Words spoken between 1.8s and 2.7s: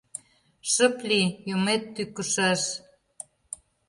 тӱкышаш!